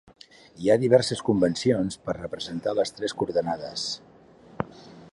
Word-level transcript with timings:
Hi 0.61 0.69
ha 0.69 0.77
diverses 0.83 1.21
convencions 1.27 1.99
per 2.07 2.13
a 2.15 2.17
representar 2.17 2.75
les 2.81 2.97
tres 3.01 3.17
coordenades. 3.21 3.89